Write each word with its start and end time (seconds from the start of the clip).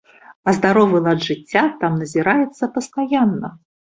А 0.51 0.53
здаровы 0.57 1.01
лад 1.07 1.19
жыцця 1.27 1.63
там 1.83 1.99
назіраецца 2.03 2.71
пастаянна. 2.79 3.53